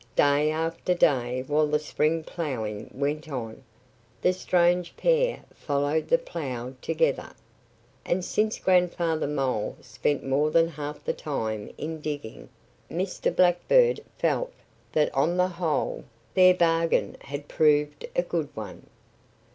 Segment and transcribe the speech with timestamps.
[0.15, 3.63] Day after day while the spring ploughing went on,
[4.19, 7.35] the strange pair followed the plough together.
[8.03, 12.49] And since Grandfather Mole spent more than half the time in digging,
[12.89, 13.35] Mr.
[13.35, 14.51] Blackbird felt
[14.91, 18.87] that on the whole their bargain had proved a good one.